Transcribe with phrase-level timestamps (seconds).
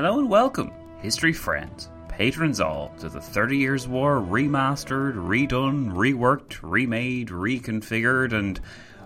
[0.00, 6.60] Hello and welcome, history friends, patrons all, to the 30 Years' War remastered, redone, reworked,
[6.62, 8.60] remade, reconfigured, and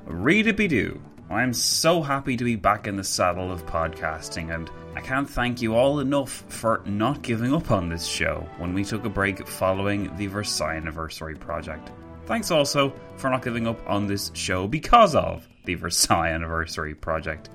[0.04, 1.00] read-a-be-doo.
[1.30, 5.62] I'm so happy to be back in the saddle of podcasting, and I can't thank
[5.62, 9.48] you all enough for not giving up on this show when we took a break
[9.48, 11.90] following the Versailles Anniversary project.
[12.26, 17.48] Thanks also for not giving up on this show because of the Versailles Anniversary project.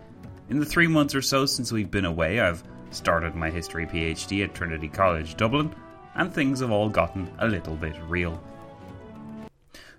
[0.49, 4.43] In the three months or so since we've been away, I've started my history PhD
[4.43, 5.73] at Trinity College Dublin,
[6.15, 8.41] and things have all gotten a little bit real.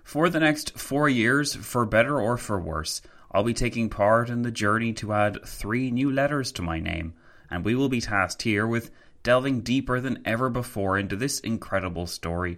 [0.03, 4.41] For the next four years, for better or for worse, I'll be taking part in
[4.41, 7.13] the journey to add three new letters to my name,
[7.49, 8.89] and we will be tasked here with
[9.21, 12.57] delving deeper than ever before into this incredible story.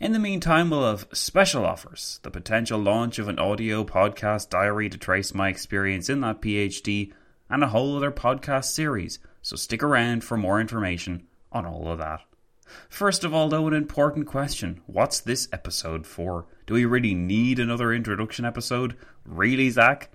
[0.00, 4.88] In the meantime, we'll have special offers, the potential launch of an audio podcast diary
[4.88, 7.12] to trace my experience in that PhD,
[7.48, 11.98] and a whole other podcast series, so stick around for more information on all of
[11.98, 12.20] that.
[12.88, 14.80] First of all, though, an important question.
[14.86, 16.46] What's this episode for?
[16.66, 18.96] Do we really need another introduction episode?
[19.24, 20.10] Really, Zach?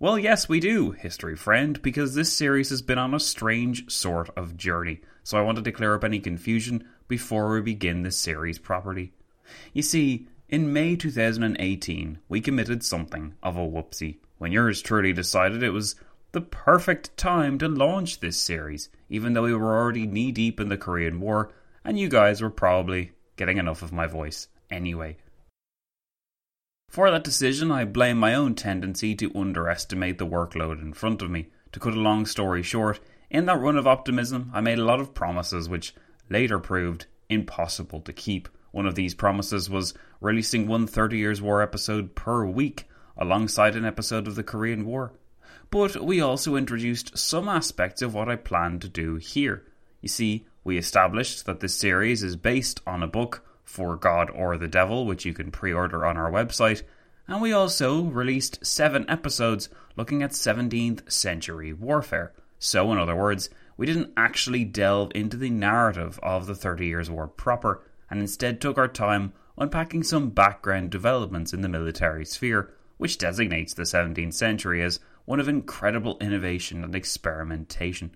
[0.00, 4.30] Well, yes, we do, history friend, because this series has been on a strange sort
[4.36, 8.58] of journey, so I wanted to clear up any confusion before we begin this series
[8.58, 9.12] properly.
[9.72, 15.62] You see, in May 2018, we committed something of a whoopsie when yours truly decided
[15.62, 15.96] it was
[16.32, 20.68] the perfect time to launch this series, even though we were already knee deep in
[20.68, 21.52] the Korean War,
[21.84, 25.16] and you guys were probably getting enough of my voice anyway.
[26.90, 31.30] For that decision, I blame my own tendency to underestimate the workload in front of
[31.30, 31.48] me.
[31.72, 32.98] To cut a long story short,
[33.30, 35.94] in that run of optimism, I made a lot of promises which
[36.30, 38.48] later proved impossible to keep.
[38.70, 42.88] One of these promises was releasing one 30 Years' War episode per week,
[43.18, 45.12] alongside an episode of the Korean War.
[45.70, 49.64] But we also introduced some aspects of what I plan to do here.
[50.00, 54.56] You see, we established that this series is based on a book, For God or
[54.56, 56.82] the Devil, which you can pre order on our website,
[57.26, 62.32] and we also released seven episodes looking at 17th century warfare.
[62.58, 67.10] So, in other words, we didn't actually delve into the narrative of the Thirty Years'
[67.10, 72.72] War proper, and instead took our time unpacking some background developments in the military sphere,
[72.96, 78.10] which designates the 17th century as one of incredible innovation and experimentation.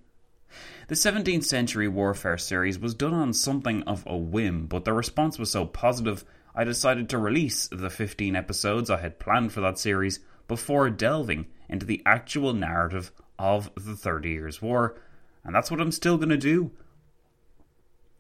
[0.89, 5.39] The 17th century warfare series was done on something of a whim, but the response
[5.39, 6.25] was so positive
[6.55, 11.49] I decided to release the 15 episodes I had planned for that series before delving
[11.69, 14.99] into the actual narrative of the Thirty Years' War,
[15.45, 16.71] and that's what I'm still going to do.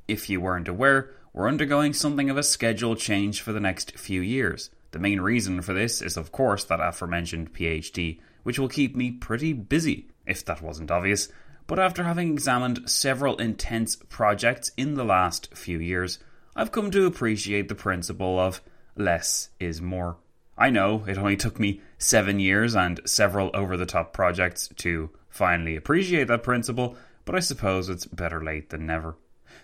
[0.07, 4.21] If you weren't aware, we're undergoing something of a schedule change for the next few
[4.21, 4.69] years.
[4.91, 9.11] The main reason for this is, of course, that aforementioned PhD, which will keep me
[9.11, 11.29] pretty busy, if that wasn't obvious.
[11.67, 16.19] But after having examined several intense projects in the last few years,
[16.55, 18.61] I've come to appreciate the principle of
[18.97, 20.19] less is more.
[20.59, 25.11] I know it only took me seven years and several over the top projects to
[25.29, 29.17] finally appreciate that principle, but I suppose it's better late than never.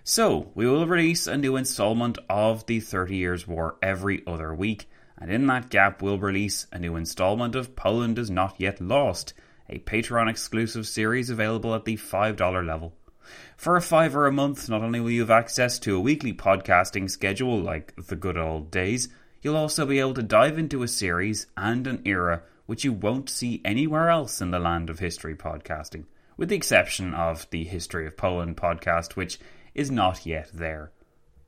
[0.02, 4.88] So, we will release a new installment of the 30 Years' War every other week,
[5.20, 9.34] and in that gap, we'll release a new installment of Poland is Not Yet Lost
[9.70, 12.94] a Patreon exclusive series available at the $5 level.
[13.56, 17.10] For a fiver a month, not only will you have access to a weekly podcasting
[17.10, 19.08] schedule like the good old days,
[19.42, 23.28] you'll also be able to dive into a series and an era which you won't
[23.28, 26.04] see anywhere else in the land of history podcasting,
[26.36, 29.38] with the exception of the History of Poland podcast, which
[29.74, 30.92] is not yet there.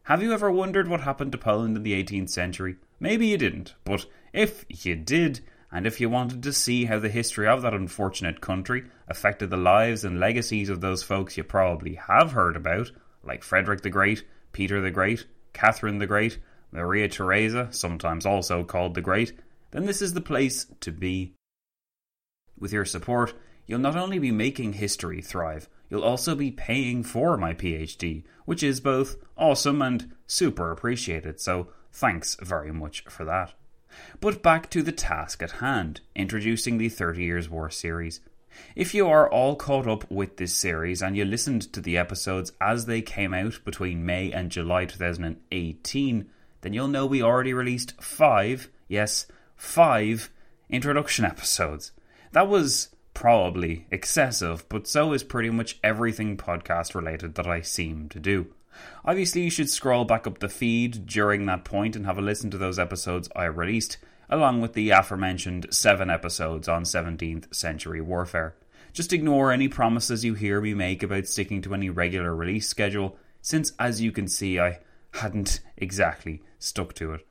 [0.05, 2.77] Have you ever wondered what happened to Poland in the 18th century?
[3.01, 4.05] Maybe you didn't, but
[4.35, 5.41] if you did,
[5.73, 9.57] and if you wanted to see how the history of that unfortunate country affected the
[9.57, 12.93] lives and legacies of those folks you probably have heard about,
[13.25, 15.25] like Frederick the Great, Peter the Great,
[15.55, 16.39] Catherine the Great,
[16.73, 19.33] Maria Theresa, sometimes also called the Great,
[19.71, 21.33] then this is the place to be.
[22.59, 23.33] With your support,
[23.67, 28.63] you'll not only be making history thrive, you'll also be paying for my PhD, which
[28.63, 33.53] is both awesome and super appreciated, so thanks very much for that.
[34.21, 38.21] But back to the task at hand, introducing the Thirty Years' War series.
[38.75, 42.53] If you are all caught up with this series and you listened to the episodes
[42.61, 48.01] as they came out between May and July 2018, then you'll know we already released
[48.01, 49.27] five, yes,
[49.57, 50.31] five
[50.69, 51.93] introduction episodes.
[52.33, 58.09] That was probably excessive, but so is pretty much everything podcast related that I seem
[58.11, 58.53] to do.
[59.05, 62.51] Obviously, you should scroll back up the feed during that point and have a listen
[62.51, 68.55] to those episodes I released, along with the aforementioned seven episodes on 17th century warfare.
[68.93, 73.17] Just ignore any promises you hear me make about sticking to any regular release schedule,
[73.41, 74.81] since as you can see, I
[75.15, 77.27] hadn't exactly stuck to it.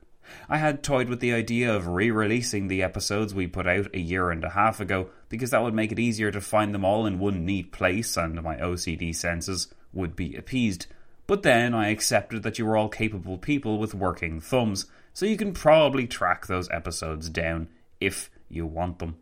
[0.48, 3.98] I had toyed with the idea of re releasing the episodes we put out a
[3.98, 7.06] year and a half ago because that would make it easier to find them all
[7.06, 10.86] in one neat place and my OCD senses would be appeased.
[11.30, 15.36] But then I accepted that you were all capable people with working thumbs, so you
[15.36, 17.68] can probably track those episodes down
[18.00, 19.14] if you want them.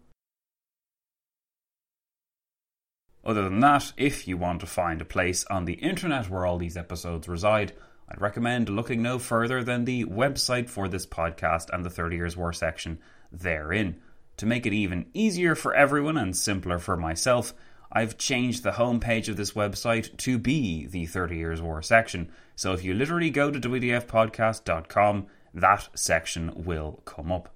[3.23, 6.57] Other than that, if you want to find a place on the internet where all
[6.57, 7.75] these episodes reside,
[8.09, 12.39] I'd recommend looking no further than the website for this podcast and the 30 Years
[12.39, 13.01] War section
[13.31, 14.01] therein.
[14.39, 17.53] To make it even easier for everyone and simpler for myself,
[17.91, 22.31] I've changed the homepage of this website to be the 30 Years War section.
[22.55, 27.55] So if you literally go to WDFpodcast.com, that section will come up.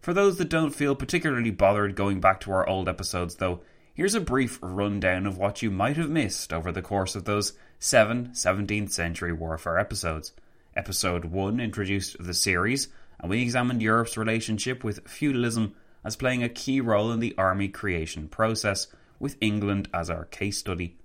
[0.00, 3.60] For those that don't feel particularly bothered going back to our old episodes, though,
[3.94, 7.52] here's a brief rundown of what you might have missed over the course of those
[7.78, 10.32] seven 17th century warfare episodes.
[10.76, 12.88] Episode 1 introduced the series,
[13.20, 15.74] and we examined Europe's relationship with feudalism
[16.04, 18.88] as playing a key role in the army creation process
[19.18, 20.96] with England as our case study.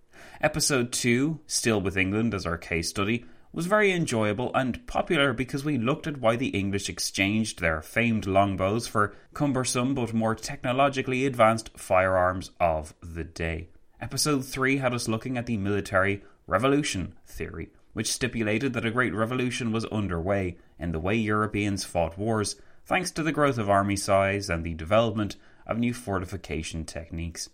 [0.42, 5.66] Episode 2, still with England as our case study, was very enjoyable and popular because
[5.66, 11.26] we looked at why the English exchanged their famed longbows for cumbersome but more technologically
[11.26, 13.70] advanced firearms of the day.
[14.00, 19.14] Episode 3 had us looking at the military revolution theory, which stipulated that a great
[19.14, 22.56] revolution was underway in the way Europeans fought wars,
[22.86, 25.36] thanks to the growth of army size and the development
[25.66, 27.50] of new fortification techniques.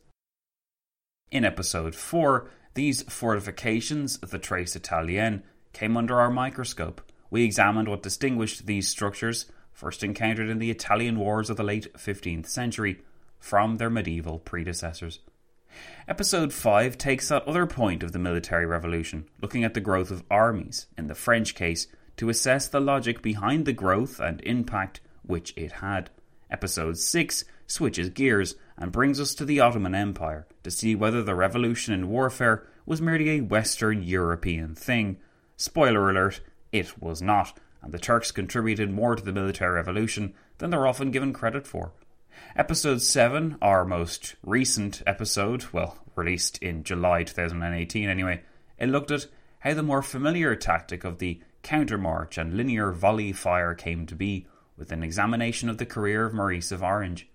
[1.32, 5.42] In episode 4, these fortifications, the Trace Italiennes,
[5.74, 7.02] came under our microscope.
[7.32, 11.92] We examined what distinguished these structures, first encountered in the Italian wars of the late
[11.96, 13.02] 15th century,
[13.40, 15.20] from their medieval predecessors.
[16.08, 20.24] Episode 5 takes that other point of the military revolution, looking at the growth of
[20.30, 25.54] armies, in the French case, to assess the logic behind the growth and impact which
[25.58, 26.12] it had.
[26.52, 31.36] Episode 6 switches gears and brings us to the Ottoman Empire to see whether the
[31.36, 35.18] revolution in warfare was merely a Western European thing.
[35.58, 36.42] Spoiler alert,
[36.72, 41.12] it was not, and the Turks contributed more to the military revolution than they're often
[41.12, 41.94] given credit for.
[42.56, 48.42] Episode 7, our most recent episode, well, released in July 2018 anyway,
[48.78, 49.28] it looked at
[49.60, 54.48] how the more familiar tactic of the countermarch and linear volley fire came to be,
[54.78, 57.28] with an examination of the career of Maurice of Orange.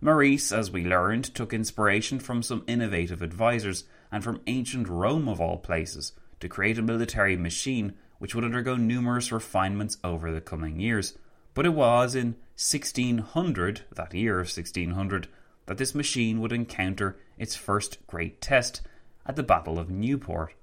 [0.00, 5.40] Maurice, as we learned, took inspiration from some innovative advisors and from ancient Rome of
[5.40, 10.80] all places to create a military machine which would undergo numerous refinements over the coming
[10.80, 11.16] years.
[11.54, 15.28] But it was in 1600, that year of 1600,
[15.66, 18.82] that this machine would encounter its first great test
[19.26, 20.54] at the Battle of Newport.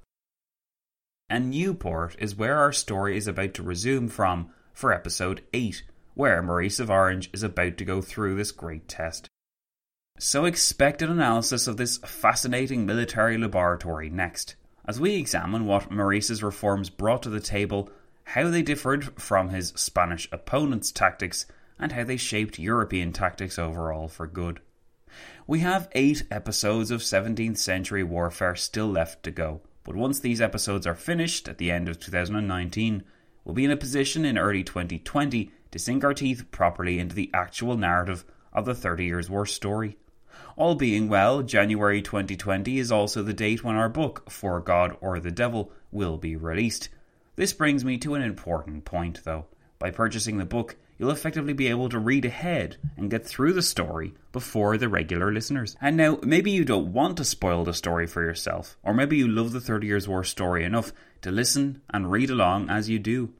[1.29, 5.83] And Newport is where our story is about to resume from for episode 8,
[6.15, 9.27] where Maurice of Orange is about to go through this great test.
[10.19, 14.55] So expect an analysis of this fascinating military laboratory next,
[14.85, 17.89] as we examine what Maurice's reforms brought to the table,
[18.25, 21.45] how they differed from his Spanish opponent's tactics,
[21.79, 24.59] and how they shaped European tactics overall for good.
[25.47, 30.41] We have eight episodes of 17th century warfare still left to go, but once these
[30.41, 33.03] episodes are finished at the end of 2019,
[33.43, 37.31] we'll be in a position in early 2020 to sink our teeth properly into the
[37.33, 39.97] actual narrative of the Thirty Years' War story.
[40.55, 45.19] All being well, January 2020 is also the date when our book, For God or
[45.19, 46.89] the Devil, will be released.
[47.37, 49.47] This brings me to an important point, though.
[49.79, 53.63] By purchasing the book, you'll effectively be able to read ahead and get through the
[53.63, 55.75] story before the regular listeners.
[55.81, 59.27] And now, maybe you don't want to spoil the story for yourself, or maybe you
[59.27, 63.33] love the Thirty Years' War story enough to listen and read along as you do.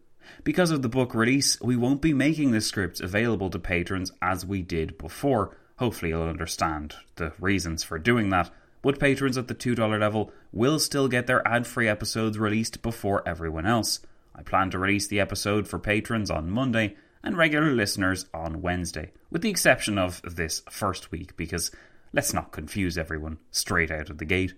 [0.43, 4.45] Because of the book release, we won't be making the scripts available to patrons as
[4.45, 5.55] we did before.
[5.77, 8.49] Hopefully, you'll understand the reasons for doing that.
[8.81, 13.27] But patrons at the $2 level will still get their ad free episodes released before
[13.27, 14.01] everyone else.
[14.35, 19.11] I plan to release the episode for patrons on Monday and regular listeners on Wednesday,
[19.31, 21.71] with the exception of this first week, because
[22.11, 24.53] let's not confuse everyone straight out of the gate.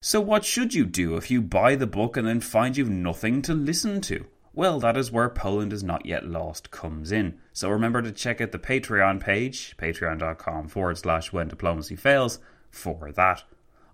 [0.00, 3.42] So, what should you do if you buy the book and then find you've nothing
[3.42, 4.26] to listen to?
[4.58, 7.38] Well, that is where Poland is not yet lost comes in.
[7.52, 13.12] So remember to check out the Patreon page, patreon.com forward slash when diplomacy fails, for
[13.12, 13.44] that.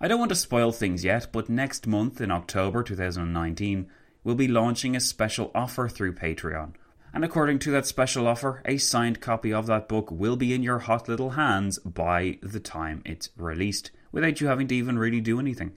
[0.00, 3.90] I don't want to spoil things yet, but next month in October 2019,
[4.24, 6.72] we'll be launching a special offer through Patreon.
[7.12, 10.62] And according to that special offer, a signed copy of that book will be in
[10.62, 15.20] your hot little hands by the time it's released, without you having to even really
[15.20, 15.74] do anything.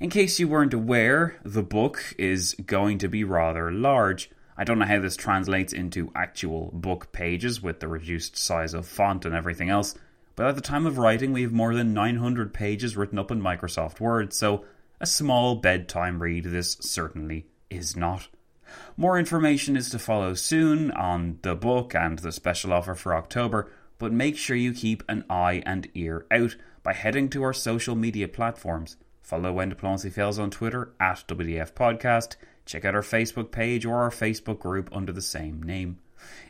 [0.00, 4.30] In case you weren't aware, the book is going to be rather large.
[4.56, 8.86] I don't know how this translates into actual book pages with the reduced size of
[8.86, 9.94] font and everything else,
[10.36, 13.40] but at the time of writing, we have more than 900 pages written up in
[13.40, 14.64] Microsoft Word, so
[15.00, 18.28] a small bedtime read this certainly is not.
[18.96, 23.70] More information is to follow soon on the book and the special offer for October,
[23.98, 27.94] but make sure you keep an eye and ear out by heading to our social
[27.94, 28.96] media platforms.
[29.22, 32.36] Follow When Diplomacy Fails on Twitter at WDF Podcast.
[32.66, 35.98] Check out our Facebook page or our Facebook group under the same name.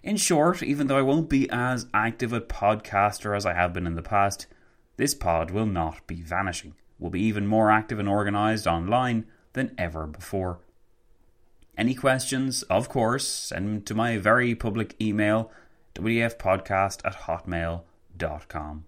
[0.02, 3.87] In short, even though I won't be as active a podcaster as I have been
[3.87, 4.47] in the past,
[4.97, 6.75] this pod will not be vanishing.
[6.99, 10.61] We'll be even more active and organised online than ever before.
[11.76, 15.50] Any questions, of course, send them to my very public email,
[15.95, 18.85] wdfpodcast at hotmail.com.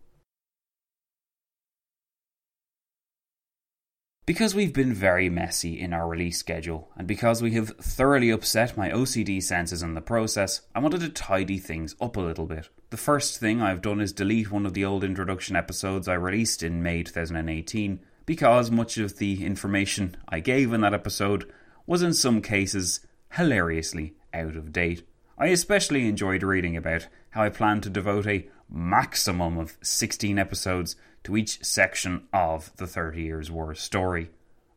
[4.26, 8.74] Because we've been very messy in our release schedule, and because we have thoroughly upset
[8.74, 12.70] my OCD senses in the process, I wanted to tidy things up a little bit.
[12.88, 16.62] The first thing I've done is delete one of the old introduction episodes I released
[16.62, 21.52] in May 2018, because much of the information I gave in that episode
[21.86, 23.00] was in some cases
[23.32, 25.06] hilariously out of date.
[25.36, 30.96] I especially enjoyed reading about how I plan to devote a maximum of 16 episodes
[31.24, 34.30] to each section of the Thirty Years' War story.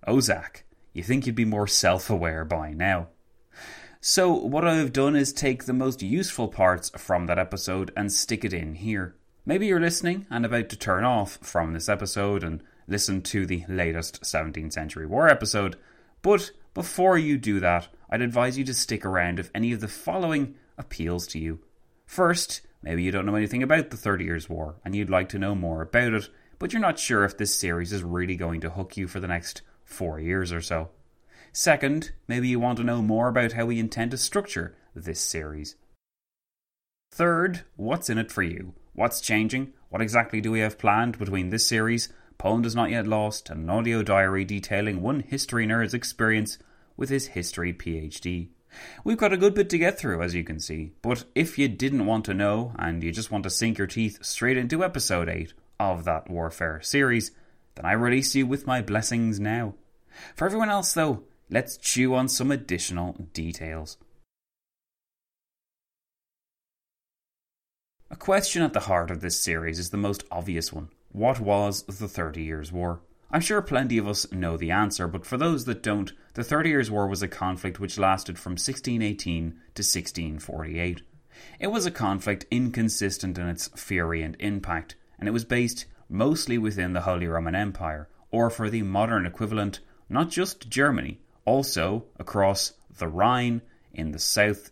[0.05, 0.63] Oh, Ozak,
[0.93, 3.07] you think you'd be more self aware by now.
[3.99, 8.45] So, what I've done is take the most useful parts from that episode and stick
[8.45, 9.15] it in here.
[9.45, 13.65] Maybe you're listening and about to turn off from this episode and listen to the
[13.67, 15.75] latest 17th Century War episode,
[16.21, 19.87] but before you do that, I'd advise you to stick around if any of the
[19.87, 21.59] following appeals to you.
[22.05, 25.39] First, maybe you don't know anything about the Thirty Years' War and you'd like to
[25.39, 26.29] know more about it,
[26.59, 29.27] but you're not sure if this series is really going to hook you for the
[29.27, 30.89] next four years or so.
[31.53, 35.75] Second, maybe you want to know more about how we intend to structure this series.
[37.11, 38.73] Third, what's in it for you?
[38.93, 39.73] What's changing?
[39.89, 43.63] What exactly do we have planned between this series, Poland is Not Yet Lost, and
[43.63, 46.57] an audio diary detailing one history nerd's experience
[46.95, 48.49] with his history PhD?
[49.03, 51.67] We've got a good bit to get through, as you can see, but if you
[51.67, 55.29] didn't want to know and you just want to sink your teeth straight into episode
[55.29, 57.31] 8 of that Warfare series,
[57.75, 59.75] then I release you with my blessings now.
[60.35, 63.97] For everyone else, though, let's chew on some additional details.
[68.09, 71.83] A question at the heart of this series is the most obvious one What was
[71.83, 73.01] the Thirty Years' War?
[73.29, 76.69] I'm sure plenty of us know the answer, but for those that don't, the Thirty
[76.69, 81.01] Years' War was a conflict which lasted from 1618 to 1648.
[81.59, 86.57] It was a conflict inconsistent in its fury and impact, and it was based mostly
[86.57, 92.73] within the Holy Roman Empire, or for the modern equivalent, not just Germany, also across
[92.97, 93.61] the Rhine,
[93.93, 94.71] in the south,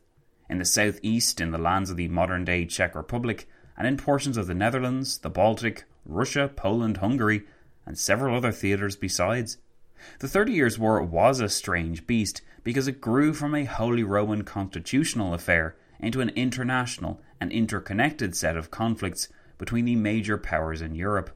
[0.49, 4.37] in the southeast, in the lands of the modern day Czech Republic, and in portions
[4.37, 7.43] of the Netherlands, the Baltic, Russia, Poland, Hungary,
[7.85, 9.57] and several other theatres besides.
[10.19, 14.43] The Thirty Years' War was a strange beast because it grew from a Holy Roman
[14.43, 20.95] constitutional affair into an international and interconnected set of conflicts between the major powers in
[20.95, 21.31] Europe.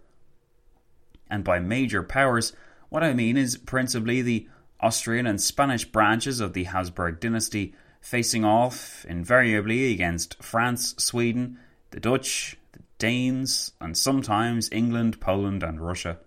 [1.29, 2.53] And by major powers,
[2.89, 4.47] what I mean is principally the
[4.79, 11.59] Austrian and Spanish branches of the Habsburg dynasty facing off invariably against France, Sweden,
[11.91, 16.17] the Dutch, the Danes, and sometimes England, Poland, and Russia.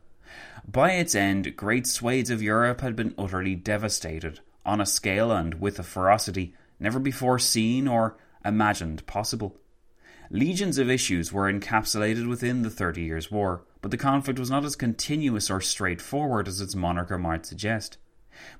[0.66, 5.60] By its end, great swathes of Europe had been utterly devastated, on a scale and
[5.60, 9.56] with a ferocity never before seen or imagined possible.
[10.30, 14.64] Legions of issues were encapsulated within the Thirty Years' War, but the conflict was not
[14.64, 17.98] as continuous or straightforward as its moniker might suggest.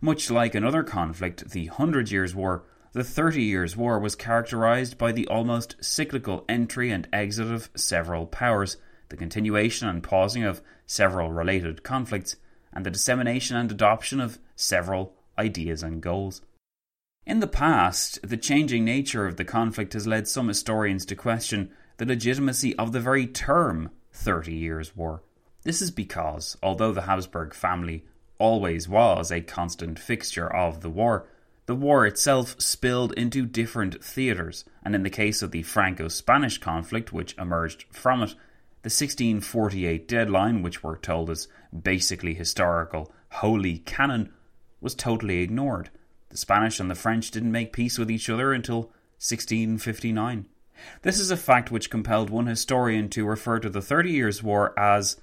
[0.00, 5.12] Much like another conflict, the Hundred Years' War, the Thirty Years' War was characterized by
[5.12, 8.76] the almost cyclical entry and exit of several powers,
[9.12, 12.34] the continuation and pausing of several related conflicts,
[12.72, 16.40] and the dissemination and adoption of several ideas and goals.
[17.26, 21.70] In the past, the changing nature of the conflict has led some historians to question
[21.98, 25.22] the legitimacy of the very term Thirty Years' War.
[25.62, 28.06] This is because, although the Habsburg family
[28.38, 31.28] always was a constant fixture of the war,
[31.66, 36.58] the war itself spilled into different theatres, and in the case of the Franco Spanish
[36.58, 38.34] conflict, which emerged from it,
[38.82, 41.46] the 1648 deadline, which we're told is
[41.82, 44.32] basically historical holy canon,
[44.80, 45.88] was totally ignored.
[46.30, 50.46] The Spanish and the French didn't make peace with each other until 1659.
[51.02, 54.76] This is a fact which compelled one historian to refer to the Thirty Years' War
[54.76, 55.16] as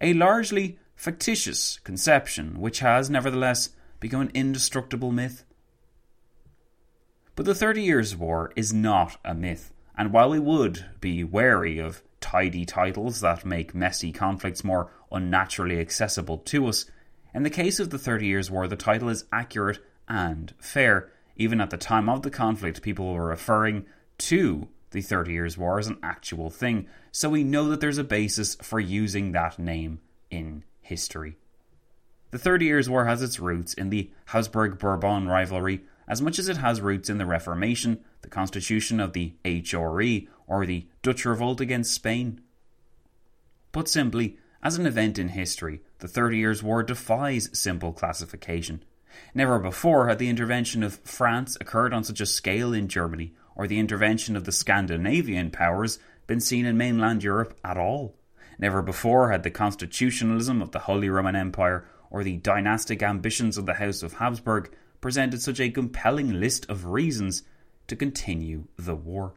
[0.00, 5.44] a largely fictitious conception which has, nevertheless, become an indestructible myth.
[7.34, 11.78] But the Thirty Years' War is not a myth, and while we would be wary
[11.78, 16.86] of tidy titles that make messy conflicts more unnaturally accessible to us,
[17.34, 21.10] in the case of the Thirty Years' War, the title is accurate and fair.
[21.36, 23.86] Even at the time of the conflict, people were referring
[24.18, 28.04] to the Thirty Years' War as an actual thing, so we know that there's a
[28.04, 30.00] basis for using that name
[30.30, 31.36] in history.
[32.32, 36.48] The Thirty Years' War has its roots in the Habsburg Bourbon rivalry as much as
[36.48, 41.60] it has roots in the Reformation, the constitution of the HRE, or the Dutch revolt
[41.60, 42.40] against Spain.
[43.70, 48.82] Put simply, as an event in history, the Thirty Years' War defies simple classification.
[49.32, 53.68] Never before had the intervention of France occurred on such a scale in Germany, or
[53.68, 58.16] the intervention of the Scandinavian powers been seen in mainland Europe at all.
[58.58, 63.66] Never before had the constitutionalism of the Holy Roman Empire or the dynastic ambitions of
[63.66, 67.44] the House of Habsburg presented such a compelling list of reasons
[67.86, 69.34] to continue the war.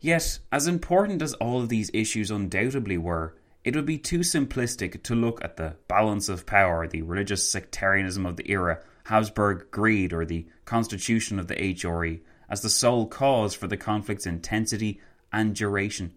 [0.00, 5.02] Yet, as important as all of these issues undoubtedly were, it would be too simplistic
[5.02, 10.12] to look at the balance of power, the religious sectarianism of the era, Habsburg greed,
[10.12, 15.00] or the constitution of the HRE as the sole cause for the conflict's intensity
[15.32, 16.12] and duration.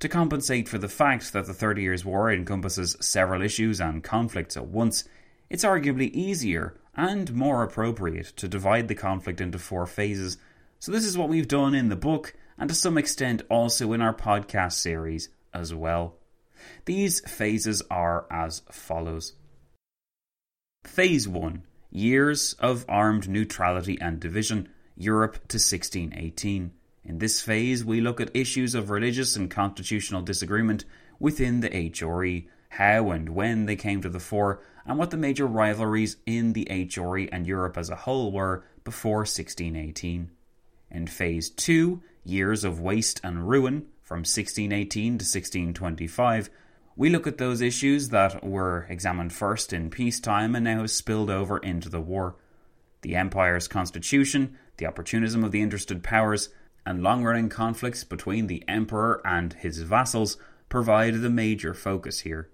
[0.00, 4.56] To compensate for the fact that the Thirty Years' War encompasses several issues and conflicts
[4.56, 5.04] at once,
[5.48, 10.36] it's arguably easier and more appropriate to divide the conflict into four phases.
[10.78, 14.00] So, this is what we've done in the book, and to some extent also in
[14.00, 16.16] our podcast series as well.
[16.84, 19.34] These phases are as follows
[20.84, 26.72] Phase 1 Years of Armed Neutrality and Division, Europe to 1618.
[27.04, 30.84] In this phase, we look at issues of religious and constitutional disagreement
[31.18, 35.46] within the HRE, how and when they came to the fore, and what the major
[35.46, 40.30] rivalries in the HRE and Europe as a whole were before 1618.
[40.90, 46.50] In Phase 2, Years of Waste and Ruin, from 1618 to 1625,
[46.94, 51.30] we look at those issues that were examined first in peacetime and now have spilled
[51.30, 52.36] over into the war.
[53.00, 56.50] The empire's constitution, the opportunism of the interested powers,
[56.84, 60.36] and long running conflicts between the emperor and his vassals
[60.68, 62.50] provide the major focus here.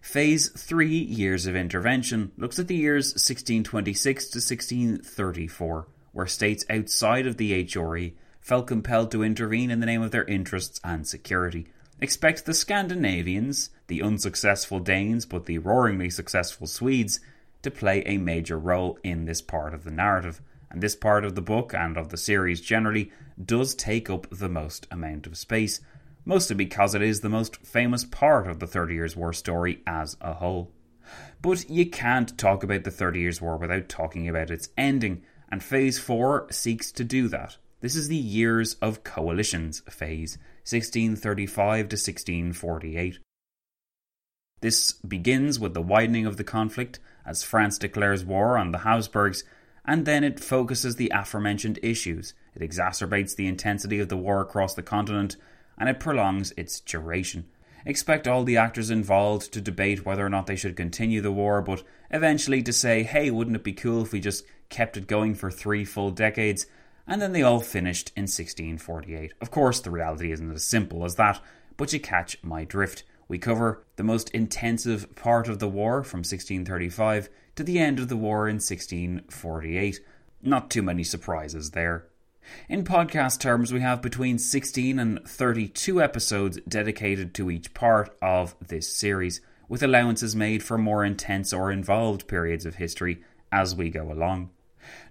[0.00, 7.26] Phase 3 Years of Intervention looks at the years 1626 to 1634, where states outside
[7.26, 11.68] of the HRE felt compelled to intervene in the name of their interests and security.
[12.00, 17.20] Expect the Scandinavians, the unsuccessful Danes but the roaringly successful Swedes,
[17.62, 20.42] to play a major role in this part of the narrative.
[20.68, 24.48] And this part of the book and of the series generally does take up the
[24.48, 25.80] most amount of space,
[26.24, 30.16] mostly because it is the most famous part of the Thirty Years' War story as
[30.20, 30.72] a whole.
[31.40, 35.62] But you can't talk about the Thirty Years' War without talking about its ending, and
[35.62, 37.58] Phase 4 seeks to do that.
[37.82, 43.18] This is the Years of Coalitions phase, 1635 to 1648.
[44.60, 49.42] This begins with the widening of the conflict as France declares war on the Habsburgs,
[49.84, 52.34] and then it focuses the aforementioned issues.
[52.54, 55.36] It exacerbates the intensity of the war across the continent,
[55.76, 57.46] and it prolongs its duration.
[57.84, 61.60] Expect all the actors involved to debate whether or not they should continue the war,
[61.60, 65.34] but eventually to say, hey, wouldn't it be cool if we just kept it going
[65.34, 66.64] for three full decades?
[67.06, 69.32] And then they all finished in 1648.
[69.40, 71.40] Of course, the reality isn't as simple as that,
[71.76, 73.02] but you catch my drift.
[73.28, 78.08] We cover the most intensive part of the war from 1635 to the end of
[78.08, 80.00] the war in 1648.
[80.42, 82.06] Not too many surprises there.
[82.68, 88.56] In podcast terms, we have between 16 and 32 episodes dedicated to each part of
[88.60, 93.90] this series, with allowances made for more intense or involved periods of history as we
[93.90, 94.50] go along.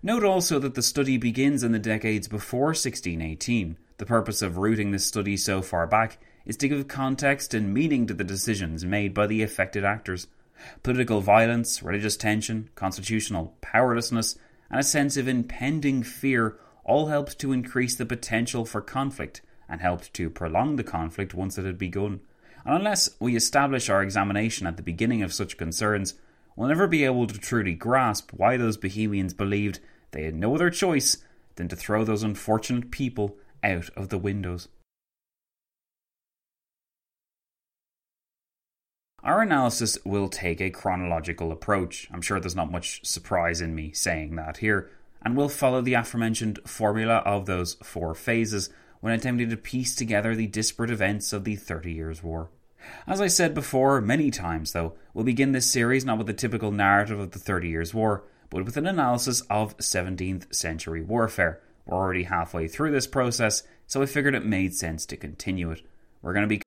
[0.04, 3.78] Note also that the study begins in the decades before 1618.
[3.98, 8.08] The purpose of rooting this study so far back is to give context and meaning
[8.08, 10.28] to the decisions made by the affected actors.
[10.84, 14.38] Political violence, religious tension, constitutional powerlessness,
[14.70, 19.82] and a sense of impending fear all helped to increase the potential for conflict and
[19.82, 22.20] helped to prolong the conflict once it had begun.
[22.66, 26.16] And unless we establish our examination at the beginning of such concerns,
[26.56, 29.80] we'll never be able to truly grasp why those Bohemians believed
[30.12, 31.18] they had no other choice
[31.56, 34.68] than to throw those unfortunate people out of the windows.
[39.24, 42.08] Our analysis will take a chronological approach.
[42.12, 44.90] I'm sure there's not much surprise in me saying that here,
[45.22, 50.36] and we'll follow the aforementioned formula of those four phases when attempting to piece together
[50.36, 52.50] the disparate events of the Thirty Years' War.
[53.08, 56.72] As I said before many times, though, we'll begin this series not with the typical
[56.72, 61.62] narrative of the Thirty Years' War, but with an analysis of 17th century warfare.
[61.86, 65.82] We're already halfway through this process, so I figured it made sense to continue it.
[66.22, 66.62] We're going to be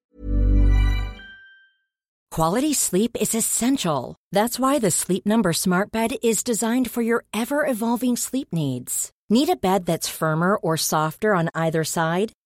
[2.35, 4.17] Quality sleep is essential.
[4.33, 9.13] That's why the Sleep Number Smart Bed is designed for your ever evolving sleep needs.
[9.31, 12.33] Need a bed that's firmer or softer on either side?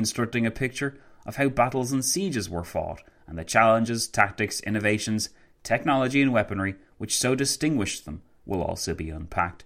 [0.00, 5.28] Constructing a picture of how battles and sieges were fought and the challenges, tactics, innovations,
[5.62, 9.62] technology, and weaponry which so distinguished them will also be unpacked.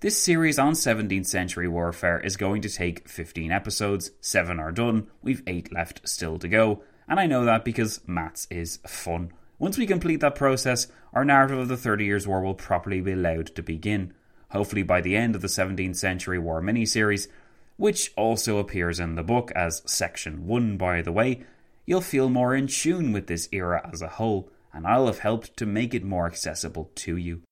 [0.00, 5.08] This series on 17th century warfare is going to take 15 episodes, 7 are done,
[5.20, 9.32] we've 8 left still to go, and I know that because maths is fun.
[9.58, 13.12] Once we complete that process, our narrative of the Thirty Years' War will properly be
[13.12, 14.14] allowed to begin.
[14.50, 17.28] Hopefully, by the end of the 17th Century War miniseries,
[17.78, 21.44] which also appears in the book as Section 1, by the way,
[21.86, 25.56] you'll feel more in tune with this era as a whole, and I'll have helped
[25.56, 27.42] to make it more accessible to you.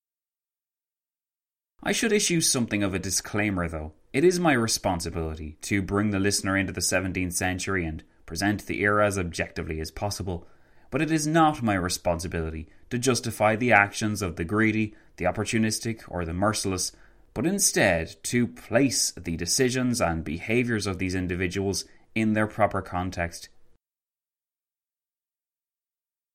[1.83, 3.93] I should issue something of a disclaimer though.
[4.13, 8.81] It is my responsibility to bring the listener into the 17th century and present the
[8.81, 10.49] era as objectively as possible,
[10.91, 16.03] but it is not my responsibility to justify the actions of the greedy, the opportunistic,
[16.09, 16.91] or the merciless,
[17.37, 23.51] but instead to place the decisions and behaviours of these individuals in their proper context.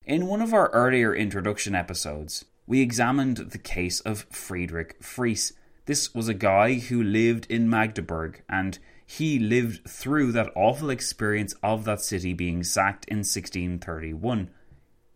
[0.04, 5.54] In one of our earlier introduction episodes, we examined the case of Friedrich Friese.
[5.86, 11.52] This was a guy who lived in Magdeburg and he lived through that awful experience
[11.64, 14.50] of that city being sacked in 1631.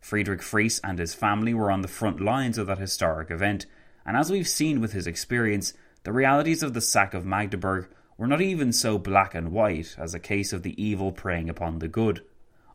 [0.01, 3.67] Friedrich Friese and his family were on the front lines of that historic event,
[4.07, 8.29] and as we've seen with his experience, the realities of the sack of Magdeburg were
[8.29, 11.89] not even so black and white as a case of the evil preying upon the
[11.89, 12.23] good.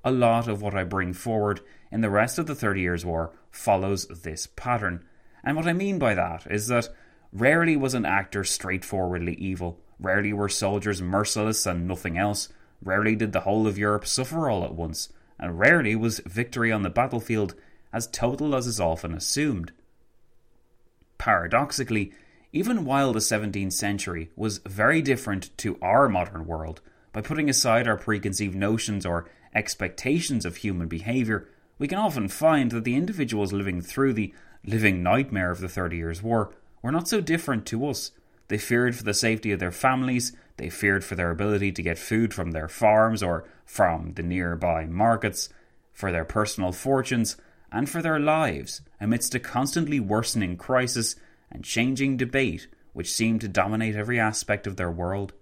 [0.04, 3.32] A lot of what I bring forward in the rest of the Thirty Years' War
[3.50, 5.06] follows this pattern.
[5.44, 6.90] And what I mean by that is that
[7.32, 12.50] rarely was an actor straightforwardly evil, rarely were soldiers merciless and nothing else,
[12.84, 16.84] rarely did the whole of Europe suffer all at once, and rarely was victory on
[16.84, 17.56] the battlefield
[17.94, 19.72] as total as is often assumed.
[21.22, 22.12] Paradoxically,
[22.52, 26.82] even while the 17th century was very different to our modern world,
[27.14, 32.72] by putting aside our preconceived notions or expectations of human behaviour, we can often find
[32.72, 34.34] that the individuals living through the
[34.66, 38.14] living nightmare of the Thirty Years' War were not so different to us.
[38.48, 42.00] They feared for the safety of their families, they feared for their ability to get
[42.00, 45.50] food from their farms or from the nearby markets,
[45.94, 47.38] for their personal fortunes,
[47.72, 51.16] and for their lives amidst a constantly worsening crisis
[51.52, 55.34] and changing debate which seemed to dominate every aspect of their world.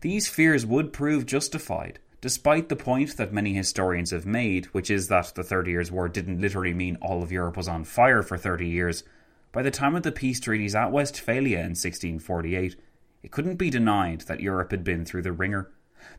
[0.00, 5.08] These fears would prove justified, despite the point that many historians have made, which is
[5.08, 8.36] that the Thirty Years' War didn't literally mean all of Europe was on fire for
[8.36, 9.04] 30 years.
[9.52, 12.76] By the time of the peace treaties at Westphalia in 1648,
[13.22, 15.70] it couldn't be denied that Europe had been through the ringer.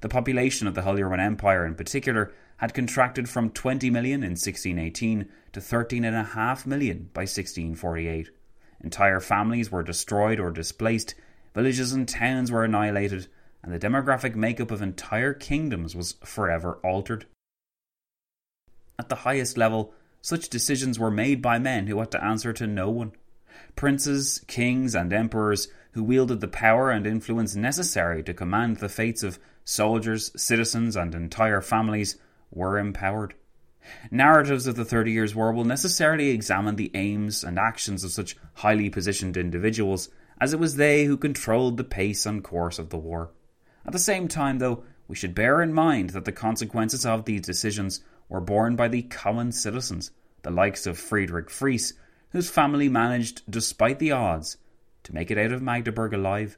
[0.02, 2.32] The population of the Holy Roman Empire, in particular,
[2.62, 8.30] had contracted from 20 million in 1618 to 13.5 million by 1648.
[8.84, 11.16] Entire families were destroyed or displaced,
[11.56, 13.28] villages and towns were annihilated,
[13.64, 17.26] and the demographic makeup of entire kingdoms was forever altered.
[19.00, 22.68] At the highest level, such decisions were made by men who had to answer to
[22.68, 23.14] no one.
[23.76, 29.24] Princes, kings, and emperors who wielded the power and influence necessary to command the fates
[29.24, 32.18] of soldiers, citizens, and entire families
[32.52, 33.34] were empowered.
[34.12, 38.38] Narratives of the Thirty Years' War will necessarily examine the aims and actions of such
[38.54, 40.10] highly positioned individuals,
[40.40, 43.32] as it was they who controlled the pace and course of the war.
[43.86, 47.42] At the same time, though, we should bear in mind that the consequences of these
[47.42, 50.12] decisions were borne by the common citizens,
[50.44, 51.94] the likes of Friedrich Friese,
[52.30, 54.58] whose family managed, despite the odds,
[55.04, 56.58] to make it out of Magdeburg alive.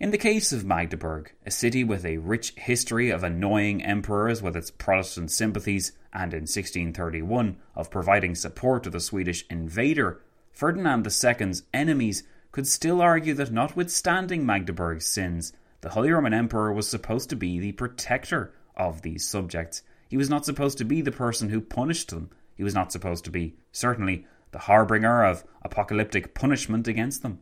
[0.00, 4.56] In the case of Magdeburg, a city with a rich history of annoying emperors with
[4.56, 11.64] its Protestant sympathies, and in 1631 of providing support to the Swedish invader, Ferdinand II's
[11.74, 17.36] enemies could still argue that notwithstanding Magdeburg's sins, the Holy Roman Emperor was supposed to
[17.36, 19.82] be the protector of these subjects.
[20.08, 22.30] He was not supposed to be the person who punished them.
[22.54, 27.40] He was not supposed to be, certainly, the harbinger of apocalyptic punishment against them.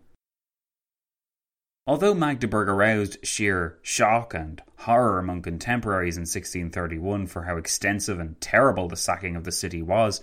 [1.89, 8.39] Although Magdeburg aroused sheer shock and horror among contemporaries in 1631 for how extensive and
[8.43, 10.21] terrible the sacking of the city was,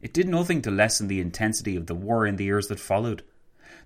[0.00, 3.22] it did nothing to lessen the intensity of the war in the years that followed.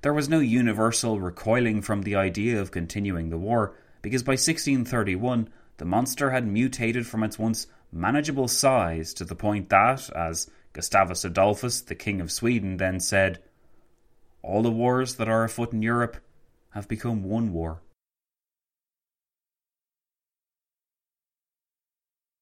[0.01, 5.51] There was no universal recoiling from the idea of continuing the war, because by 1631
[5.77, 11.27] the monster had mutated from its once manageable size to the point that, as Gustavus
[11.27, 13.41] Adolphus, the King of Sweden, then said,
[14.41, 16.17] All the wars that are afoot in Europe
[16.71, 17.83] have become one war.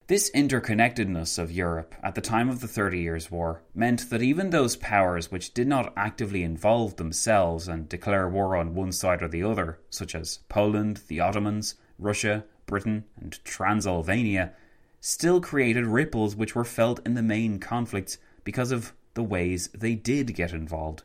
[0.09, 4.49] This interconnectedness of Europe at the time of the Thirty Years' War meant that even
[4.49, 9.29] those powers which did not actively involve themselves and declare war on one side or
[9.29, 14.55] the other, such as Poland, the Ottomans, Russia, Britain, and Transylvania,
[14.99, 19.95] still created ripples which were felt in the main conflicts because of the ways they
[19.95, 21.03] did get involved.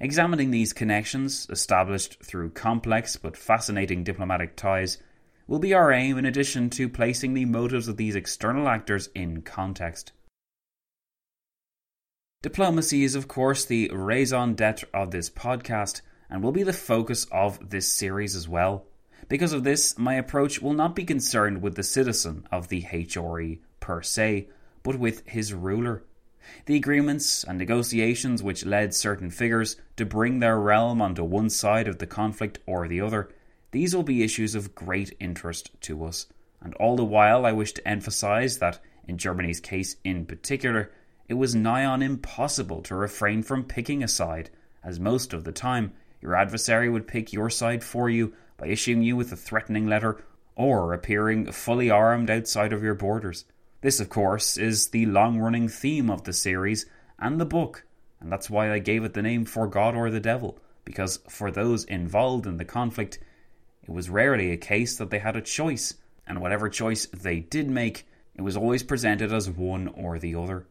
[0.00, 4.98] Examining these connections, established through complex but fascinating diplomatic ties,
[5.46, 9.42] will be our aim in addition to placing the motives of these external actors in
[9.42, 10.12] context.
[12.42, 17.26] Diplomacy is, of course, the raison d'etre of this podcast and will be the focus
[17.32, 18.84] of this series as well.
[19.28, 23.60] Because of this, my approach will not be concerned with the citizen of the HRE
[23.80, 24.48] per se,
[24.82, 26.02] but with his ruler.
[26.66, 31.88] The agreements and negotiations which led certain figures to bring their realm onto one side
[31.88, 33.30] of the conflict or the other,
[33.70, 36.26] these will be issues of great interest to us.
[36.60, 40.90] And all the while, I wish to emphasize that, in Germany's case in particular,
[41.28, 44.50] it was nigh on impossible to refrain from picking a side,
[44.82, 49.02] as most of the time your adversary would pick your side for you by issuing
[49.02, 50.22] you with a threatening letter
[50.56, 53.44] or appearing fully armed outside of your borders.
[53.84, 56.86] This, of course, is the long running theme of the series
[57.18, 57.84] and the book,
[58.18, 61.50] and that's why I gave it the name For God or the Devil, because for
[61.50, 63.18] those involved in the conflict,
[63.82, 65.92] it was rarely a case that they had a choice,
[66.26, 70.66] and whatever choice they did make, it was always presented as one or the other.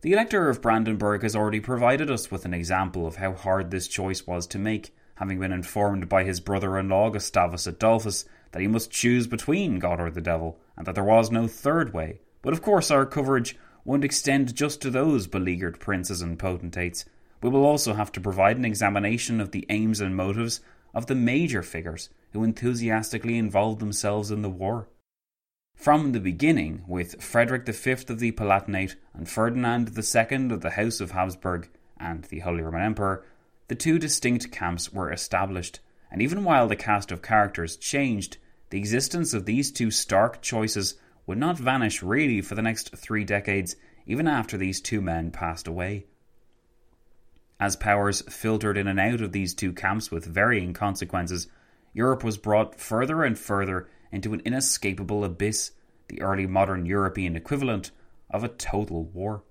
[0.00, 3.88] The Elector of Brandenburg has already provided us with an example of how hard this
[3.88, 8.62] choice was to make, having been informed by his brother in law Gustavus Adolphus that
[8.62, 12.20] he must choose between God or the devil, and that there was no third way.
[12.40, 17.04] But of course, our coverage won't extend just to those beleaguered princes and potentates.
[17.42, 20.60] We will also have to provide an examination of the aims and motives
[20.94, 24.88] of the major figures who enthusiastically involved themselves in the war.
[25.74, 31.00] From the beginning, with Frederick V of the Palatinate and Ferdinand II of the House
[31.00, 33.24] of Habsburg and the Holy Roman Emperor,
[33.68, 38.38] the two distinct camps were established, and even while the cast of characters changed,
[38.70, 40.94] the existence of these two stark choices
[41.26, 43.76] would not vanish really for the next three decades,
[44.06, 46.06] even after these two men passed away.
[47.60, 51.48] As powers filtered in and out of these two camps with varying consequences,
[51.92, 55.72] Europe was brought further and further into an inescapable abyss,
[56.08, 57.90] the early modern European equivalent
[58.30, 59.42] of a total war.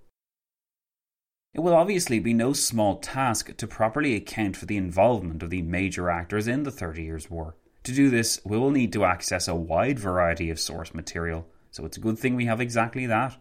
[1.53, 5.63] It will obviously be no small task to properly account for the involvement of the
[5.63, 7.55] major actors in the Thirty Years' War.
[7.87, 11.85] To do this, we will need to access a wide variety of source material, so
[11.85, 13.37] it's a good thing we have exactly that.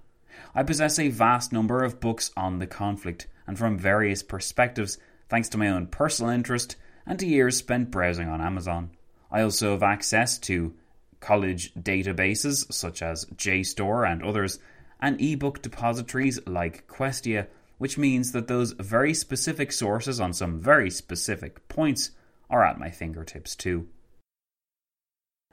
[0.55, 5.49] I possess a vast number of books on the conflict, and from various perspectives, thanks
[5.49, 8.91] to my own personal interest and to years spent browsing on Amazon.
[9.33, 10.75] I also have access to
[11.19, 14.61] college databases such as JSTOR and others,
[15.01, 20.89] and ebook depositories like Questia, which means that those very specific sources on some very
[20.89, 22.13] specific points
[22.49, 23.89] are at my fingertips too.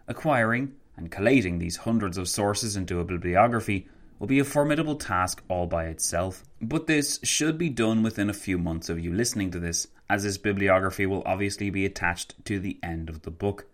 [0.07, 3.87] Acquiring and collating these hundreds of sources into a bibliography
[4.19, 6.43] will be a formidable task all by itself.
[6.61, 10.23] But this should be done within a few months of you listening to this, as
[10.23, 13.65] this bibliography will obviously be attached to the end of the book.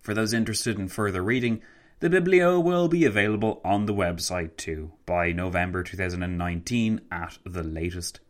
[0.00, 1.60] For those interested in further reading,
[2.00, 8.20] the Biblio will be available on the website too by November 2019 at the latest.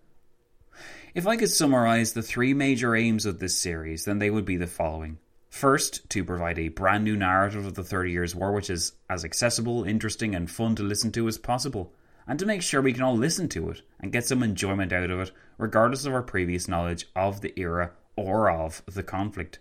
[1.15, 4.57] If I could summarise the three major aims of this series, then they would be
[4.57, 5.19] the following.
[5.51, 9.25] First, to provide a brand new narrative of the Thirty Years' War which is as
[9.25, 11.93] accessible, interesting, and fun to listen to as possible,
[12.27, 15.11] and to make sure we can all listen to it and get some enjoyment out
[15.11, 19.59] of it, regardless of our previous knowledge of the era or of the conflict.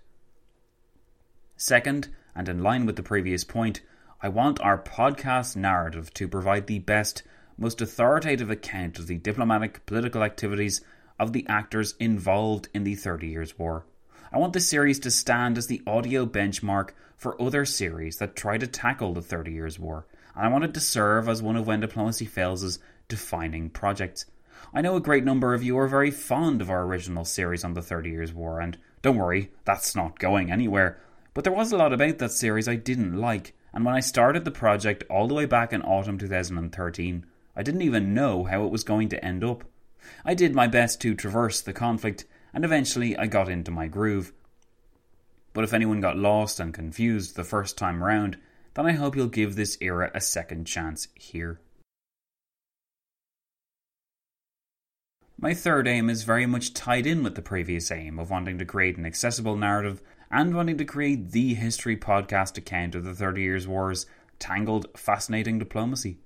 [1.58, 3.82] Second, and in line with the previous point,
[4.22, 7.24] I want our podcast narrative to provide the best,
[7.58, 10.82] most authoritative account of the diplomatic political activities
[11.20, 13.86] of the actors involved in the Thirty Years' War.
[14.32, 18.60] I want this series to stand as the audio benchmark for other series that try
[18.60, 21.66] to tackle the Thirty Years' War, and I want it to serve as one of
[21.66, 24.28] When Diplomacy Fails' defining projects.
[24.72, 27.74] I know a great number of you are very fond of our original series on
[27.74, 31.02] the Thirty Years' War, and don't worry, that's not going anywhere.
[31.34, 34.46] But there was a lot about that series I didn't like, and when I started
[34.46, 38.72] the project all the way back in autumn 2013, I didn't even know how it
[38.72, 39.64] was going to end up.
[40.24, 44.34] I did my best to traverse the conflict and eventually I got into my groove.
[45.54, 48.38] But if anyone got lost and confused the first time round,
[48.74, 51.60] then I hope you'll give this era a second chance here.
[55.42, 58.66] My third aim is very much tied in with the previous aim of wanting to
[58.66, 63.42] create an accessible narrative and wanting to create the history podcast account of the Thirty
[63.42, 64.06] Years' War's
[64.38, 66.20] tangled, fascinating diplomacy.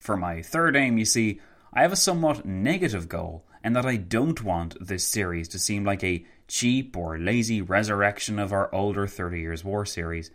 [0.00, 1.40] For my third aim, you see,
[1.72, 5.84] I have a somewhat negative goal and that I don't want this series to seem
[5.84, 10.30] like a cheap or lazy resurrection of our older 30 Years' War series.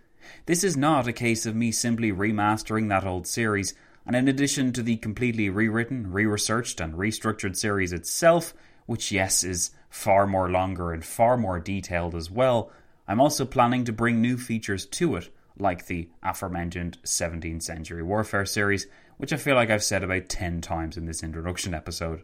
[0.45, 3.73] This is not a case of me simply remastering that old series,
[4.05, 8.53] and in addition to the completely rewritten, re researched, and restructured series itself,
[8.85, 12.71] which, yes, is far more longer and far more detailed as well,
[13.07, 18.45] I'm also planning to bring new features to it, like the aforementioned 17th Century Warfare
[18.45, 22.23] series, which I feel like I've said about 10 times in this introduction episode.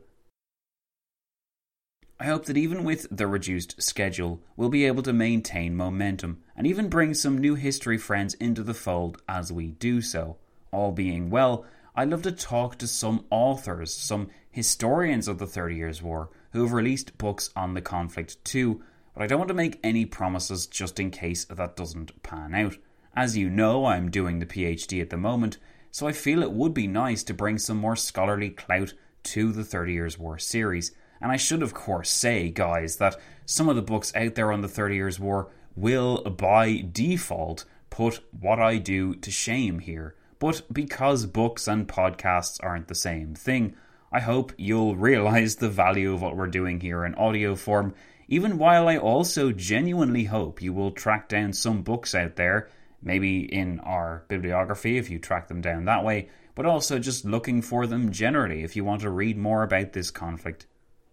[2.21, 6.67] I hope that even with the reduced schedule, we'll be able to maintain momentum and
[6.67, 10.36] even bring some new history friends into the fold as we do so.
[10.73, 15.75] All being well, I'd love to talk to some authors, some historians of the Thirty
[15.75, 18.83] Years' War, who have released books on the conflict too,
[19.13, 22.75] but I don't want to make any promises just in case that doesn't pan out.
[23.15, 25.58] As you know, I'm doing the PhD at the moment,
[25.89, 28.93] so I feel it would be nice to bring some more scholarly clout
[29.23, 30.91] to the Thirty Years' War series
[31.21, 33.15] and I should, of course, say, guys, that
[33.45, 38.19] some of the books out there on the Thirty Years' War will, by default, put
[38.31, 40.15] what I do to shame here.
[40.39, 43.75] But because books and podcasts aren't the same thing,
[44.11, 47.93] I hope you'll realize the value of what we're doing here in audio form,
[48.27, 52.69] even while I also genuinely hope you will track down some books out there,
[53.01, 57.61] maybe in our bibliography if you track them down that way, but also just looking
[57.61, 60.65] for them generally if you want to read more about this conflict.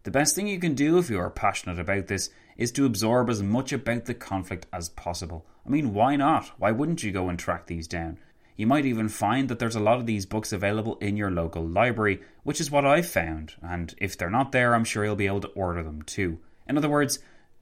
[0.07, 3.28] The best thing you can do if you are passionate about this is to absorb
[3.28, 5.44] as much about the conflict as possible.
[5.66, 6.52] I mean, why not?
[6.59, 8.18] Why wouldn't you go and track these down?
[8.54, 11.66] You might even find that there's a lot of these books available in your local
[11.66, 15.26] library, which is what I've found, and if they're not there, I'm sure you'll be
[15.26, 16.38] able to order them too.
[16.68, 17.18] In other words,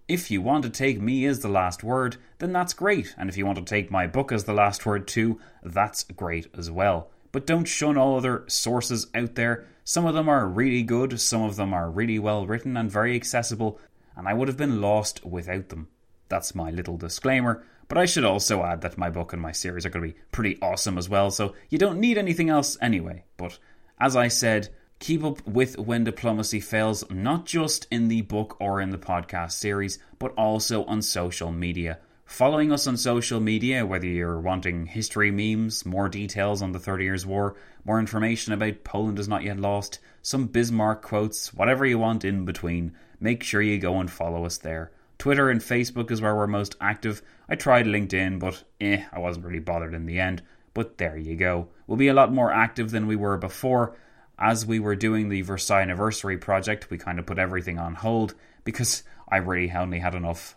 [0.06, 3.38] if you want to take me as the last word, then that's great, and if
[3.38, 7.08] you want to take my book as the last word too, that's great as well.
[7.32, 9.64] But don't shun all other sources out there.
[9.84, 13.14] Some of them are really good, some of them are really well written and very
[13.14, 13.78] accessible,
[14.16, 15.88] and I would have been lost without them.
[16.28, 17.62] That's my little disclaimer.
[17.86, 20.20] But I should also add that my book and my series are going to be
[20.32, 23.24] pretty awesome as well, so you don't need anything else anyway.
[23.36, 23.58] But
[24.00, 24.70] as I said,
[25.00, 29.52] keep up with When Diplomacy Fails, not just in the book or in the podcast
[29.52, 31.98] series, but also on social media.
[32.34, 37.04] Following us on social media, whether you're wanting history memes, more details on the Thirty
[37.04, 37.54] Years' War,
[37.84, 42.44] more information about Poland is not yet lost, some Bismarck quotes, whatever you want in
[42.44, 44.90] between, make sure you go and follow us there.
[45.16, 47.22] Twitter and Facebook is where we're most active.
[47.48, 50.42] I tried LinkedIn, but eh, I wasn't really bothered in the end.
[50.74, 51.68] But there you go.
[51.86, 53.96] We'll be a lot more active than we were before.
[54.40, 58.34] As we were doing the Versailles Anniversary project, we kind of put everything on hold
[58.64, 60.56] because I really only had enough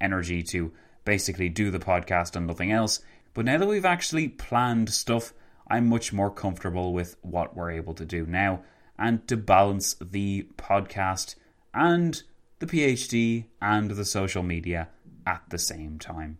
[0.00, 0.72] energy to
[1.04, 3.00] basically do the podcast and nothing else.
[3.34, 5.32] But now that we've actually planned stuff,
[5.68, 8.62] I'm much more comfortable with what we're able to do now
[8.98, 11.36] and to balance the podcast
[11.72, 12.22] and
[12.60, 14.88] the PhD, and the social media
[15.26, 16.38] at the same time.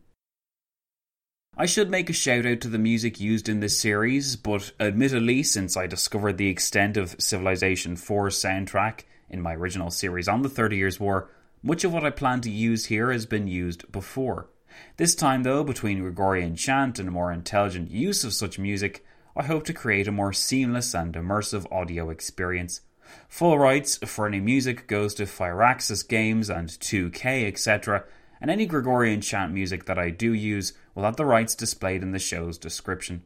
[1.57, 5.43] I should make a shout out to the music used in this series, but admittedly,
[5.43, 10.49] since I discovered the extent of Civilization 4's soundtrack in my original series on the
[10.49, 11.31] Thirty Years' War,
[11.63, 14.49] much of what I plan to use here has been used before.
[14.97, 19.05] This time, though, between Gregorian chant and a more intelligent use of such music,
[19.37, 22.81] I hope to create a more seamless and immersive audio experience.
[23.29, 28.05] Full rights for any music goes to Firaxis Games and 2K, etc.,
[28.41, 32.13] and any Gregorian chant music that I do use will have the rights displayed in
[32.13, 33.23] the show's description.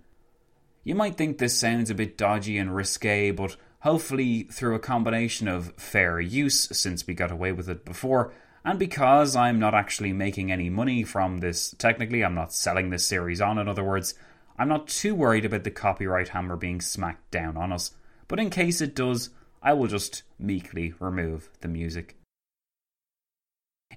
[0.82, 5.46] You might think this sounds a bit dodgy and risque, but hopefully, through a combination
[5.46, 8.32] of fair use, since we got away with it before,
[8.64, 13.06] and because I'm not actually making any money from this, technically, I'm not selling this
[13.06, 14.14] series on, in other words,
[14.58, 17.90] I'm not too worried about the copyright hammer being smacked down on us.
[18.26, 19.28] But in case it does,
[19.62, 22.16] I will just meekly remove the music.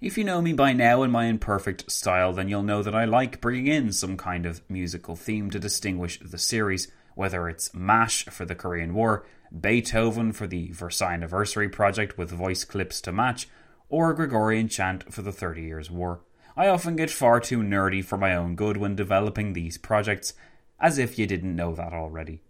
[0.02, 3.06] If you know me by now in my imperfect style, then you'll know that I
[3.06, 8.26] like bringing in some kind of musical theme to distinguish the series, whether it's MASH
[8.26, 9.26] for the Korean War,
[9.60, 13.50] Beethoven for the Versailles Anniversary Project with voice clips to match,
[13.90, 16.22] or a Gregorian chant for the Thirty Years' War.
[16.56, 20.34] I often get far too nerdy for my own good when developing these projects,
[20.80, 22.42] as if you didn't know that already.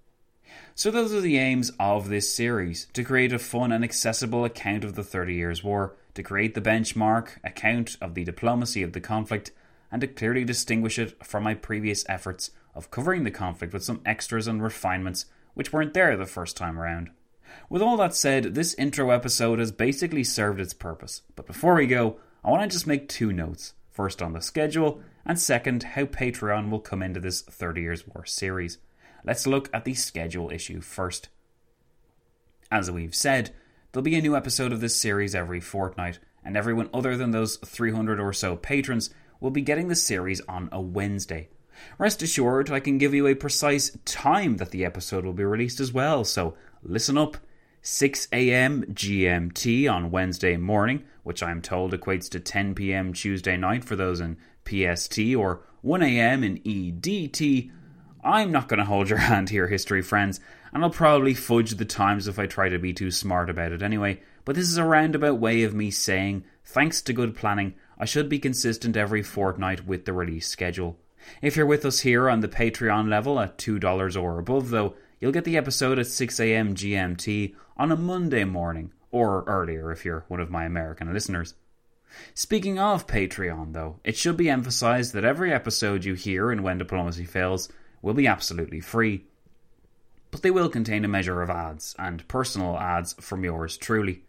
[0.75, 4.83] So, those are the aims of this series to create a fun and accessible account
[4.83, 9.01] of the Thirty Years' War, to create the benchmark account of the diplomacy of the
[9.01, 9.51] conflict,
[9.91, 14.01] and to clearly distinguish it from my previous efforts of covering the conflict with some
[14.05, 15.25] extras and refinements
[15.55, 17.09] which weren't there the first time around.
[17.69, 21.23] With all that said, this intro episode has basically served its purpose.
[21.35, 23.73] But before we go, I want to just make two notes.
[23.89, 28.25] First on the schedule, and second, how Patreon will come into this 30 Years' War
[28.25, 28.77] series.
[29.25, 31.29] Let's look at the schedule issue first.
[32.71, 33.55] As we've said,
[33.91, 37.57] there'll be a new episode of this series every fortnight, and everyone other than those
[37.57, 39.09] 300 or so patrons
[39.39, 41.49] will be getting the series on a Wednesday.
[41.97, 45.79] Rest assured, I can give you a precise time that the episode will be released
[45.79, 47.37] as well, so listen up.
[47.81, 48.83] 6 a.m.
[48.85, 53.13] GMT on Wednesday morning, which I'm told equates to 10 p.m.
[53.13, 56.43] Tuesday night for those in PST, or 1 a.m.
[56.43, 57.71] in EDT
[58.27, 60.39] I'm not going to hold your hand here, history friends,
[60.73, 63.81] and I'll probably fudge the times if I try to be too smart about it
[63.81, 68.05] anyway, but this is a roundabout way of me saying, thanks to good planning, I
[68.05, 70.97] should be consistent every fortnight with the release schedule.
[71.41, 75.31] If you're with us here on the Patreon level at $2 or above, though, you'll
[75.31, 80.39] get the episode at 6am GMT on a Monday morning, or earlier if you're one
[80.39, 81.53] of my American listeners.
[82.33, 86.77] Speaking of Patreon, though, it should be emphasized that every episode you hear in When
[86.77, 87.69] Diplomacy Fails
[88.01, 89.25] will be absolutely free.
[90.31, 94.23] But they will contain a measure of ads, and personal ads from yours truly.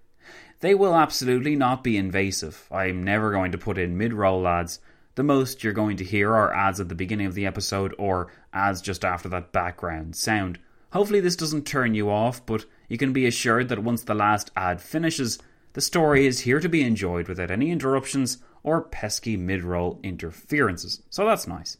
[0.61, 2.67] They will absolutely not be invasive.
[2.71, 4.81] I'm never going to put in mid roll ads.
[5.19, 8.31] The most you're going to hear are ads at the beginning of the episode or
[8.53, 10.61] ads just after that background sound.
[10.93, 14.53] Hopefully, this doesn't turn you off, but you can be assured that once the last
[14.55, 15.41] ad finishes,
[15.73, 21.03] the story is here to be enjoyed without any interruptions or pesky mid roll interferences.
[21.11, 21.79] So that's nice.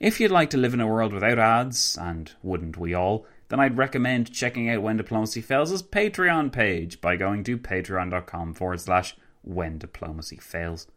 [0.00, 3.60] If you'd like to live in a world without ads, and wouldn't we all, then
[3.60, 9.16] I'd recommend checking out When Diplomacy Fails' Patreon page by going to patreon.com forward slash
[9.42, 10.88] When Diplomacy Fails.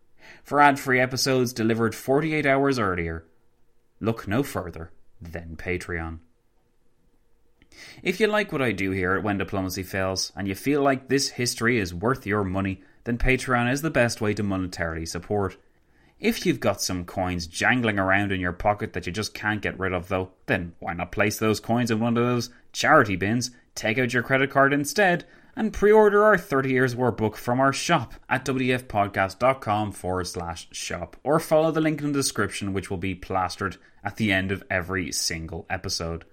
[0.44, 3.26] For ad free episodes delivered 48 hours earlier,
[4.00, 6.20] look no further than Patreon.
[8.04, 11.08] If you like what I do here at When Diplomacy Fails, and you feel like
[11.08, 15.58] this history is worth your money, then Patreon is the best way to monetarily support.
[16.20, 19.80] If you've got some coins jangling around in your pocket that you just can't get
[19.80, 23.52] rid of, though, then why not place those coins in one of those charity bins,
[23.76, 27.60] take out your credit card instead, and pre order our 30 Years War book from
[27.60, 32.89] our shop at wdfpodcast.com forward slash shop, or follow the link in the description, which
[32.89, 36.26] will be plastered at the end of every single episode.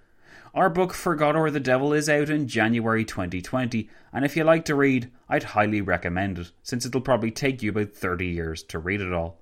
[0.53, 4.43] Our book For God or the Devil is out in January 2020, and if you
[4.43, 8.63] like to read, I'd highly recommend it, since it'll probably take you about 30 years
[8.63, 9.37] to read it all.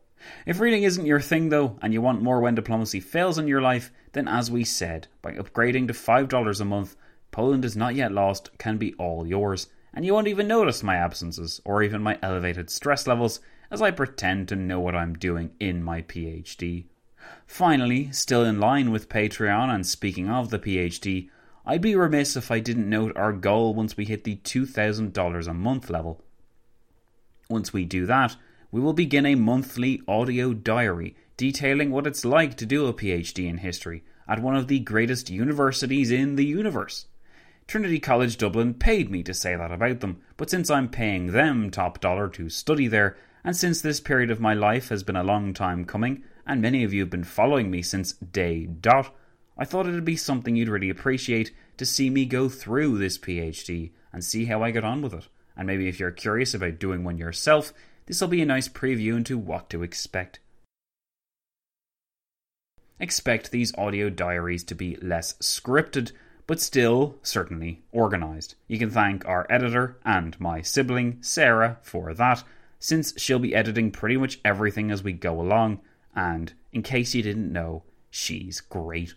[0.45, 3.61] If reading isn't your thing though, and you want more when diplomacy fails in your
[3.61, 6.95] life, then as we said, by upgrading to $5 a month,
[7.31, 10.95] Poland is not yet lost can be all yours, and you won't even notice my
[10.95, 13.39] absences or even my elevated stress levels
[13.71, 16.85] as I pretend to know what I'm doing in my PhD.
[17.45, 21.29] Finally, still in line with Patreon and speaking of the PhD,
[21.65, 25.53] I'd be remiss if I didn't note our goal once we hit the $2,000 a
[25.53, 26.23] month level.
[27.49, 28.35] Once we do that,
[28.71, 33.47] we will begin a monthly audio diary detailing what it's like to do a PhD
[33.47, 37.07] in history at one of the greatest universities in the universe.
[37.69, 41.69] Trinity College Dublin paid me to say that about them, but since I'm paying them
[41.69, 45.23] top dollar to study there, and since this period of my life has been a
[45.23, 49.15] long time coming, and many of you have been following me since day dot,
[49.55, 53.91] I thought it'd be something you'd really appreciate to see me go through this PhD
[54.11, 55.27] and see how I get on with it.
[55.55, 57.71] And maybe if you're curious about doing one yourself,
[58.07, 60.39] this will be a nice preview into what to expect.
[62.99, 66.13] Expect these audio diaries to be less scripted,
[66.49, 68.55] but still certainly organised.
[68.67, 72.43] You can thank our editor and my sibling, Sarah, for that,
[72.79, 75.79] since she'll be editing pretty much everything as we go along,
[76.15, 79.13] and in case you didn't know, she's great.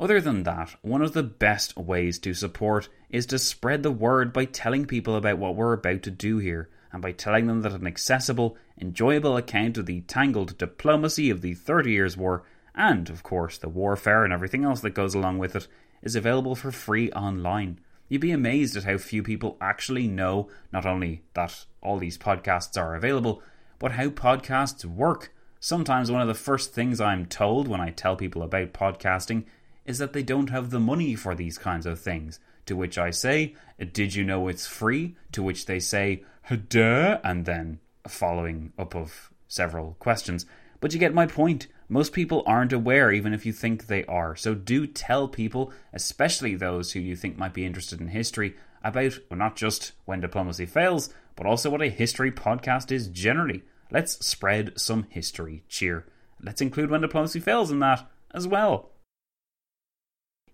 [0.00, 4.32] Other than that, one of the best ways to support is to spread the word
[4.32, 7.72] by telling people about what we're about to do here, and by telling them that
[7.72, 12.42] an accessible, enjoyable account of the tangled diplomacy of the Thirty Years' War,
[12.78, 15.66] and, of course, the warfare and everything else that goes along with it,
[16.00, 17.80] is available for free online.
[18.08, 22.80] You'd be amazed at how few people actually know not only that all these podcasts
[22.80, 23.42] are available,
[23.78, 25.34] but how podcasts work.
[25.60, 29.44] Sometimes one of the first things I'm told when I tell people about podcasting
[29.84, 32.38] is that they don't have the money for these kinds of things.
[32.66, 33.54] To which I say,
[33.92, 35.16] Did you know it's free?
[35.32, 36.22] To which they say,
[36.68, 40.46] Duh, and then following up of several questions.
[40.80, 41.66] But you get my point.
[41.88, 44.36] Most people aren't aware, even if you think they are.
[44.36, 49.18] So do tell people, especially those who you think might be interested in history, about
[49.30, 53.62] well, not just when diplomacy fails, but also what a history podcast is generally.
[53.90, 56.06] Let's spread some history cheer.
[56.42, 58.90] Let's include when diplomacy fails in that as well.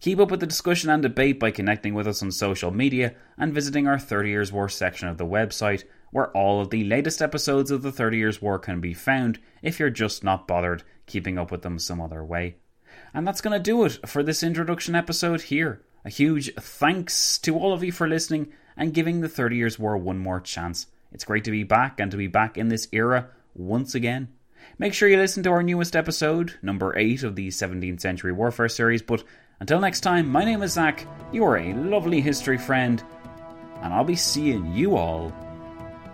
[0.01, 3.55] Keep up with the discussion and debate by connecting with us on social media and
[3.55, 7.72] visiting our 30 Years' War section of the website, where all of the latest episodes
[7.72, 11.50] of the 30 Years' War can be found if you're just not bothered keeping up
[11.50, 12.54] with them some other way.
[13.12, 15.82] And that's going to do it for this introduction episode here.
[16.04, 19.96] A huge thanks to all of you for listening and giving the 30 Years' War
[19.96, 20.86] one more chance.
[21.10, 24.28] It's great to be back and to be back in this era once again.
[24.78, 28.68] Make sure you listen to our newest episode, number 8 of the 17th Century Warfare
[28.68, 29.02] series.
[29.02, 29.24] But
[29.58, 33.02] until next time, my name is Zach, you are a lovely history friend,
[33.82, 35.32] and I'll be seeing you all